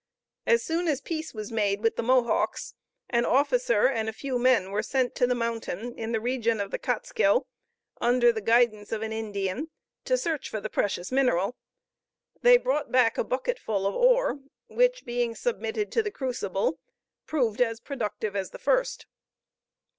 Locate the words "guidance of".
8.41-9.03